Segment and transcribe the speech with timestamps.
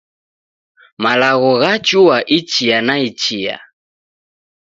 [1.03, 3.55] Malagho ghachua ichia na ichia